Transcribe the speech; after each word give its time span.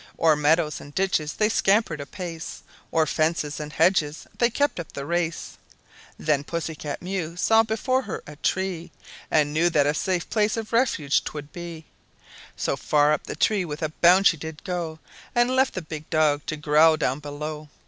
O'er 0.17 0.35
meadows 0.35 0.81
and 0.81 0.95
ditches 0.95 1.33
they 1.33 1.47
scampered 1.47 2.01
apace, 2.01 2.63
O'er 2.91 3.05
fences 3.05 3.59
and 3.59 3.71
hedges 3.73 4.25
they 4.39 4.49
kept 4.49 4.79
up 4.79 4.93
the 4.93 5.05
race! 5.05 5.59
Then 6.17 6.43
Pussy 6.43 6.73
cat 6.73 7.03
Mew 7.03 7.35
saw 7.35 7.61
before 7.61 8.01
her 8.01 8.23
a 8.25 8.35
tree, 8.37 8.89
And 9.29 9.53
knew 9.53 9.69
that 9.69 9.85
a 9.85 9.93
safe 9.93 10.27
place 10.31 10.57
of 10.57 10.73
refuge 10.73 11.23
'twould 11.23 11.51
be; 11.51 11.85
So 12.57 12.75
far 12.75 13.13
up 13.13 13.25
the 13.27 13.35
tree 13.35 13.63
with 13.63 13.83
a 13.83 13.89
bound 13.89 14.25
she 14.25 14.37
did 14.37 14.63
go, 14.63 14.97
And 15.35 15.55
left 15.55 15.75
the 15.75 15.83
big 15.83 16.09
dog 16.09 16.47
to 16.47 16.55
growl 16.57 16.97
down 16.97 17.19
below. 17.19 17.69